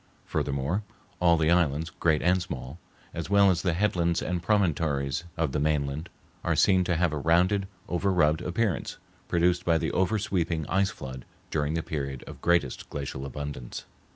Furthermore, 0.25 0.81
all 1.19 1.37
the 1.37 1.51
islands, 1.51 1.91
great 1.91 2.23
and 2.23 2.41
small, 2.41 2.79
as 3.13 3.29
well 3.29 3.51
as 3.51 3.61
the 3.61 3.73
headlands 3.75 4.19
and 4.23 4.41
promontories 4.41 5.25
of 5.37 5.51
the 5.51 5.59
mainland, 5.59 6.09
are 6.43 6.55
seen 6.55 6.83
to 6.85 6.95
have 6.95 7.13
a 7.13 7.19
rounded, 7.19 7.67
over 7.87 8.11
rubbed 8.11 8.41
appearance 8.41 8.97
produced 9.27 9.63
by 9.63 9.77
the 9.77 9.91
over 9.91 10.17
sweeping 10.17 10.65
ice 10.65 10.89
flood 10.89 11.23
during 11.51 11.75
the 11.75 11.83
period 11.83 12.23
of 12.25 12.41
greatest 12.41 12.89
glacial 12.89 13.27
abundance. 13.27 13.85